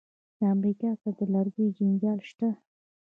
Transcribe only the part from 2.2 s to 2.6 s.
شته.